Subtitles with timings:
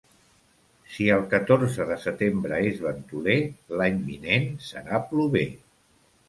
[0.93, 3.37] Si el catorze de setembre és ventoler,
[3.83, 5.47] l'any vinent serà plover.